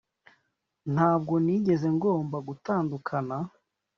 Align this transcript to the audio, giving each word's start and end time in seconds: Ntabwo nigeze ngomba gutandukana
Ntabwo 0.93 1.33
nigeze 1.43 1.87
ngomba 1.97 2.37
gutandukana 2.47 3.37